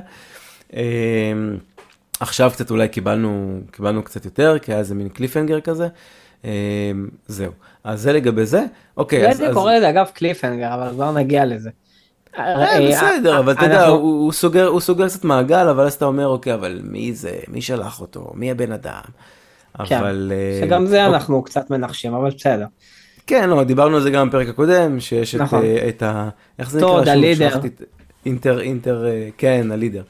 [2.19, 5.88] עכשיו קצת אולי קיבלנו, קיבלנו קצת יותר, כי היה איזה מין קליפנגר כזה.
[6.45, 6.91] אה,
[7.27, 7.51] זהו.
[7.84, 8.65] אז זה לגבי זה.
[8.97, 9.39] אוקיי, אז...
[9.39, 9.53] הייתי.
[9.53, 11.69] קורא לזה אגב קליפהנגר, אבל כבר נגיע לזה.
[12.38, 14.32] אה, אה, בסדר, אבל אתה יודע, הוא
[14.82, 17.39] סוגר קצת מעגל, אבל אז אתה אומר, אוקיי, אבל מי זה?
[17.47, 18.32] מי שלח אותו?
[18.36, 19.01] מי הבן אדם?
[19.86, 20.32] כן, אבל...
[20.62, 21.15] שגם זה אוקיי.
[21.15, 22.65] אנחנו קצת מנחשים, אבל בסדר.
[23.27, 25.63] כן, לא, דיברנו על זה גם בפרק הקודם, שיש את, נכון.
[26.01, 26.30] ה...
[26.60, 27.13] איך זה טוד, נקרא?
[27.13, 27.60] שוב, הלידר.
[28.25, 29.06] אינטר, אינטר,
[29.38, 30.03] כן, הלידר.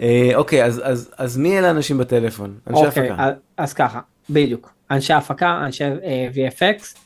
[0.00, 2.58] אה, אוקיי, אז, אז, אז מי אלה האנשים בטלפון?
[2.66, 3.24] אנשי אוקיי, הפקה.
[3.24, 4.74] אז- אז ככה, בדיוק.
[4.90, 6.98] אנשי הפקה, אנשי אה, VFX,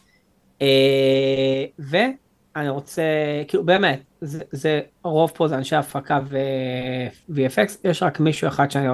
[0.62, 3.02] אה, ואני רוצה,
[3.48, 8.88] כאילו באמת, זה, זה רוב פה זה אנשי הפקה ו-VFX, יש רק מישהו אחד שאני,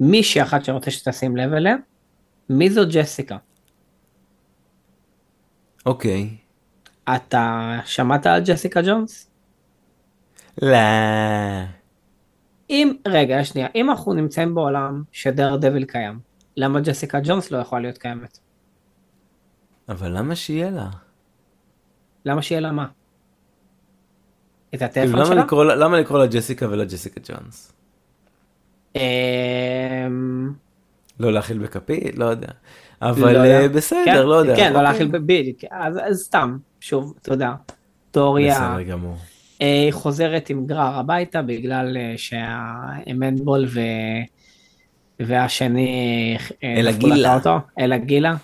[0.00, 1.76] מישהי אחת שאני רוצה שתשים לב אליה,
[2.50, 3.36] מי זו ג'סיקה?
[5.86, 6.28] אוקיי.
[7.16, 9.30] אתה שמעת על ג'סיקה ג'ונס?
[10.62, 11.77] לא.
[12.70, 16.18] אם, רגע, שנייה, אם אנחנו נמצאים בעולם שדר דביל קיים,
[16.56, 18.38] למה ג'סיקה ג'ונס לא יכולה להיות קיימת?
[19.88, 20.88] אבל למה שיהיה לה?
[22.24, 22.86] למה שיהיה לה מה?
[24.74, 25.44] את כאילו, הטלפון למה שלה?
[25.44, 27.72] לקרוא למה לקרוא לה ג'סיקה ולא ג'סיקה ג'ונס?
[28.96, 30.52] אמ,
[31.20, 32.18] לא להאכיל בכפית?
[32.18, 32.48] לא יודע.
[33.02, 33.60] אבל לא יודע.
[33.60, 34.56] אה, בסדר, כן, לא יודע.
[34.56, 34.92] כן, לא אוקיי.
[34.92, 37.52] להכיל בדיוק, אז אז סתם, שוב, יודע,
[38.10, 39.16] תיאוריה, בסדר גמור.
[39.62, 43.80] אה, היא חוזרת עם גרר הביתה בגלל אה, שהאמנבול ו...
[45.20, 47.36] והשני אה, אלה דפקו לה גילה.
[47.36, 48.34] את האוטו, אלה גילה.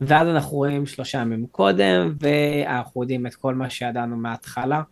[0.00, 4.82] ואז אנחנו רואים שלושה ימים קודם, ואנחנו יודעים את כל מה שידענו מההתחלה.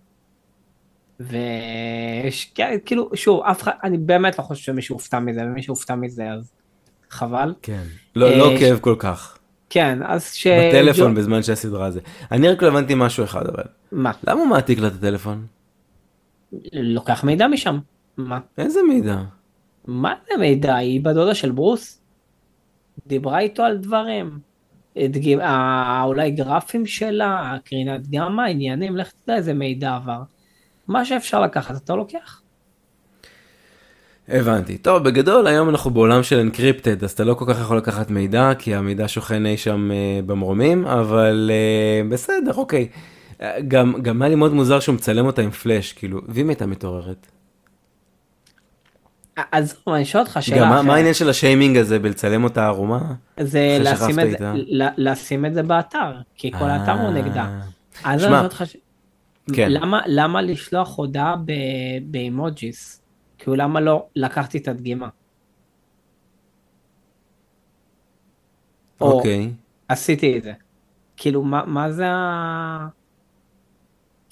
[1.21, 5.95] ויש, כן, כאילו, שוב, אף אחד, אני באמת לא חושב שמישהו הופתע מזה, ומי שהופתע
[5.95, 6.53] מזה אז
[7.11, 7.55] חבל.
[7.63, 7.83] כן.
[8.17, 9.39] לא לא אה, כאב כל כך.
[9.71, 10.47] כן, אז ש...
[10.47, 12.01] בטלפון ג'ו- בזמן שהסדרה זה.
[12.33, 13.63] אני רק לא הבנתי משהו אחד אבל.
[13.93, 14.13] מה?
[14.29, 15.47] למה הוא מעתיק לה את הטלפון?
[16.73, 17.79] לוקח מידע משם.
[18.17, 18.39] מה?
[18.59, 19.17] איזה מידע?
[19.87, 20.75] מה זה מידע?
[20.75, 22.01] היא בדודה של ברוס?
[23.07, 24.39] דיברה איתו על דברים.
[24.97, 30.23] הדגיב- ה- אולי גרפים שלה, קרינת גמא, עניינים, לך תדע איזה מידע עבר.
[30.89, 32.41] מה שאפשר לקחת אתה לוקח.
[34.29, 34.79] הבנתי.
[34.79, 38.51] טוב, בגדול היום אנחנו בעולם של אנקריפטד, אז אתה לא כל כך יכול לקחת מידע,
[38.59, 42.89] כי המידע שוכן אי שם אה, במרומים, אבל אה, בסדר, אוקיי.
[43.43, 46.67] אה, גם, גם היה לי מאוד מוזר שהוא מצלם אותה עם פלאש, כאילו, ואם הייתה
[46.67, 47.27] מתעוררת?
[49.53, 53.15] אז אני שואל אותך שאלה גם מה, העניין של השיימינג הזה בלצלם אותה ערומה?
[53.41, 54.41] זה לשים את?
[54.55, 57.61] ל- לשים את זה באתר, כי כל האתר הוא אה, נגדה.
[58.05, 58.65] אז אני שואל אותך.
[59.53, 59.73] כן.
[59.73, 61.53] למה, למה לשלוח הודעה ב-
[62.11, 63.03] באימוג'יס?
[63.39, 65.09] כאילו למה לא לקחתי את הדגימה?
[69.01, 69.53] או אוקיי.
[69.89, 70.53] עשיתי את זה.
[71.17, 72.89] כאילו מה, מה זה ה...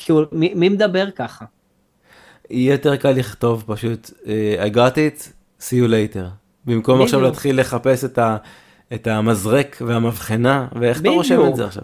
[0.05, 1.45] כאילו מי, מי מדבר ככה?
[2.51, 5.29] יהיה יותר קל לכתוב פשוט, אה, I got it,
[5.61, 6.27] see you later.
[6.65, 7.33] במקום עכשיו בדיוק.
[7.35, 8.37] להתחיל לחפש את, ה,
[8.95, 11.57] את המזרק והמבחנה, ואיך אתה רושם את בדיוק.
[11.57, 11.83] זה עכשיו.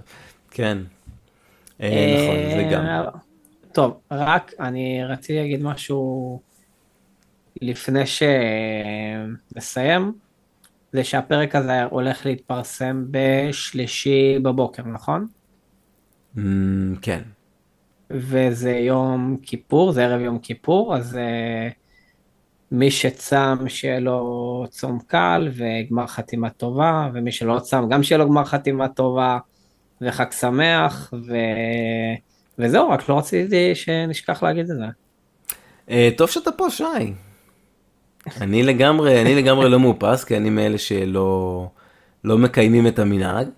[0.50, 0.78] כן.
[1.80, 2.86] אה, נכון, זה גם.
[2.86, 3.02] אה,
[3.72, 6.40] טוב, רק אני רציתי להגיד משהו
[7.62, 8.02] לפני
[9.56, 10.12] שנסיים,
[10.92, 15.26] זה שהפרק הזה הולך להתפרסם בשלישי בבוקר, נכון?
[16.36, 16.40] Mm,
[17.02, 17.22] כן.
[18.10, 21.72] וזה יום כיפור, זה ערב יום כיפור, אז uh,
[22.70, 28.28] מי שצם שיהיה לו צום קל וגמר חתימה טובה, ומי שלא צם גם שיהיה לו
[28.28, 29.38] גמר חתימה טובה
[30.00, 31.36] וחג שמח, ו...
[32.58, 34.84] וזהו, רק לא רציתי שנשכח להגיד את זה.
[35.90, 36.84] אה, טוב שאתה פה, שי.
[38.40, 41.68] אני לגמרי, אני לגמרי לא מאופס, כי אני מאלה שלא
[42.24, 43.48] לא מקיימים את המנהג.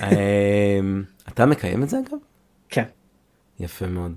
[0.00, 0.80] אה,
[1.28, 2.18] אתה מקיים את זה אגב?
[2.68, 2.84] כן.
[3.60, 4.14] יפה מאוד.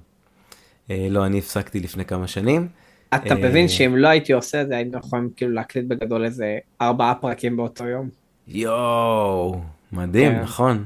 [0.92, 2.68] אה, לא, אני הפסקתי לפני כמה שנים.
[3.16, 6.58] אתה אה, מבין שאם לא הייתי עושה את זה, היינו יכולים כאילו להקליט בגדול איזה
[6.82, 8.10] ארבעה פרקים באותו יום.
[8.48, 10.42] יואו, מדהים, כן.
[10.42, 10.86] נכון.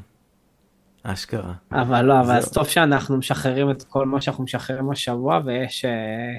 [1.03, 1.53] אשכרה.
[1.71, 2.35] אבל לא, אבל.
[2.35, 5.85] אז טוב שאנחנו משחררים את כל מה שאנחנו משחררים השבוע, ויש...
[5.85, 6.37] אה,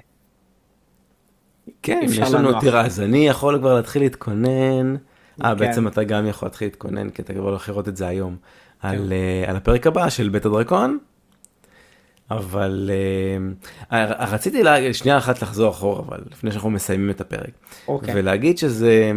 [1.82, 2.60] כן, יש לנו.
[2.60, 4.94] תראה, אז אני יכול כבר להתחיל להתכונן.
[4.94, 5.56] אה, כן.
[5.56, 8.36] בעצם אתה גם יכול להתחיל להתכונן, כי אתה כבר הולך לראות את זה היום.
[8.80, 10.98] על, אה, על הפרק הבא של בית הדרקון.
[12.32, 12.90] אבל
[13.92, 17.50] אה, רציתי לה, שנייה אחת לחזור אחורה, אבל לפני שאנחנו מסיימים את הפרק.
[17.88, 18.14] אוקיי.
[18.16, 19.12] ולהגיד שזה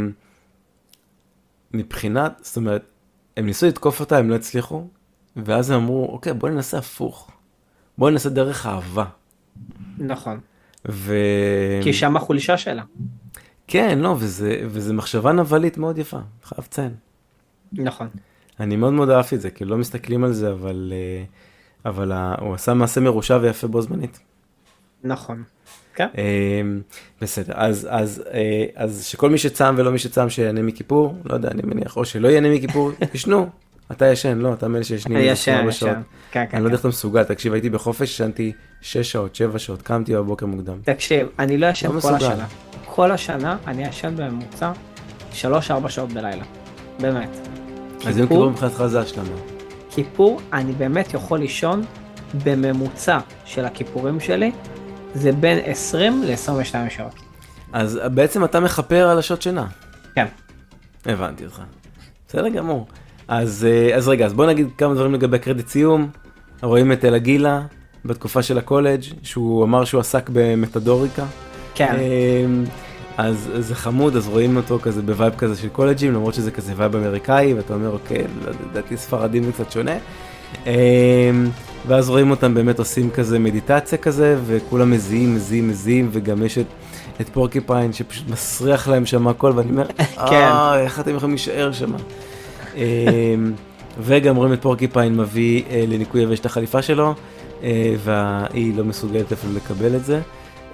[1.74, 2.86] מבחינת, זאת אומרת,
[3.38, 4.88] הם ניסו לתקוף אותה, הם לא הצליחו,
[5.36, 7.32] ואז הם אמרו, אוקיי, בוא ננסה הפוך.
[7.98, 9.06] בוא ננסה דרך אהבה.
[9.98, 10.40] נכון.
[10.90, 11.16] ו...
[11.84, 12.84] כי שם החולשה שלה.
[13.68, 16.94] כן, לא, וזה, וזה מחשבה נבלית מאוד יפה, חייב לציין.
[17.74, 18.08] נכון.
[18.60, 21.24] אני מאוד מאוד אהבתי את זה, כאילו לא מסתכלים על זה, אבל, אה,
[21.86, 24.20] אבל הוא עשה מעשה מרושע ויפה בו זמנית.
[25.04, 25.44] נכון.
[25.96, 26.08] כן.
[26.18, 26.62] אה,
[27.22, 31.50] בסדר, אז, אז, אה, אז שכל מי שצם ולא מי שצם שיהנה מכיפור, לא יודע,
[31.52, 33.50] אני מניח, או שלא ייהנה מכיפור, ישנו.
[33.92, 36.02] אתה ישן, לא, אתה מאלה שישנים ישן, 24 ישן.
[36.32, 36.74] כן, כן, אני לא יודע כן.
[36.74, 40.78] איך אתה מסוגל, תקשיב, הייתי בחופש, ישנתי 6 שעות, 7 שעות, קמתי בבוקר מוקדם.
[40.84, 42.14] תקשיב, אני לא ישן לא כל.
[42.16, 42.46] השנה.
[42.86, 44.72] כל השנה אני ישן בממוצע
[45.34, 45.44] 3-4
[45.90, 46.44] שעות בלילה.
[47.00, 47.30] באמת.
[48.08, 49.55] אז יום כיפור- כיפור מבחינתך זה השלמה.
[49.96, 51.84] כיפור, אני באמת יכול לישון
[52.44, 54.52] בממוצע של הכיפורים שלי,
[55.14, 57.16] זה בין 20 ל-22 שעות.
[57.74, 59.68] אז בעצם אתה מכפר על השעות שינה.
[60.16, 60.26] כן.
[61.06, 61.62] הבנתי אותך.
[62.28, 62.88] בסדר גמור.
[63.28, 66.10] אז, אה, אז רגע, אז בוא נגיד כמה דברים לגבי קרדיט סיום.
[66.62, 67.62] רואים את El Águila
[68.06, 71.26] בתקופה של הקולג', שהוא אמר שהוא עסק במתדוריקה.
[71.76, 71.96] כן.
[73.18, 76.74] אז זה חמוד, אז רואים אותו כזה ב vibe כזה של קולג'ים, למרות שזה כזה
[76.76, 79.98] vibe אמריקאי, ואתה אומר, אוקיי, לא לדעתי ספרדים זה קצת שונה.
[80.66, 80.72] אמ,
[81.88, 86.66] ואז רואים אותם באמת עושים כזה מדיטציה כזה, וכולם מזיעים, מזיעים, מזיעים, וגם יש את,
[87.22, 89.86] את פורקיפיין שפשוט מסריח להם שם הכל, ואני אומר,
[90.18, 91.94] אה, איך אתם יכולים להישאר שם?
[92.76, 92.82] אמ,
[94.00, 97.14] וגם רואים את פורקיפיין מביא אה, לניקוי יבש את החליפה שלו,
[97.64, 100.22] אה, והיא לא מסוגלת אפילו לקבל את זה.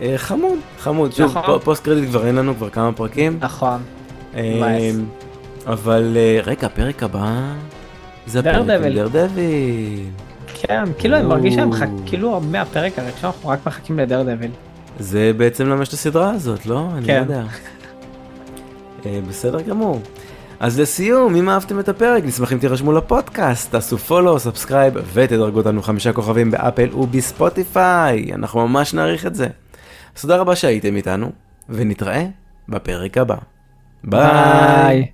[0.02, 1.12] אה, חמוד, חמוד.
[1.12, 1.60] שוב, נכון.
[1.60, 3.38] פוסט קרדיט כבר אין לנו, כבר כמה פרקים.
[3.42, 3.82] נכון.
[4.36, 4.92] אה.
[5.68, 7.42] אבל אה, רגע, הפרק הבא
[8.28, 10.04] זה הפרק עם Daredevil.
[10.54, 12.04] כן, כאילו אני מרגיש שהם מחכים, או.
[12.06, 14.52] כאילו מהפרק הראשון אנחנו רק מחכים ל Daredevil.
[15.00, 16.88] זה בעצם למש את הסדרה הזאת, לא?
[16.98, 17.24] אני לא כן.
[17.28, 17.44] יודע.
[19.30, 20.02] בסדר גמור.
[20.60, 25.82] אז לסיום, אם אהבתם את הפרק, נשמח אם תירשמו לפודקאסט, תעשו follow, subscribe ותדרגו אותנו
[25.82, 29.48] חמישה כוכבים ב Apple וב Spotify, אנחנו ממש נעריך את זה.
[30.22, 31.32] תודה רבה שהייתם איתנו,
[31.70, 32.26] ונתראה
[32.70, 33.36] בפרק הבא.
[34.04, 35.12] ביי.